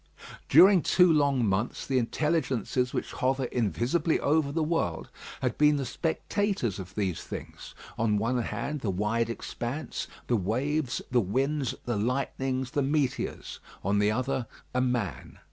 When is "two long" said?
0.81-1.45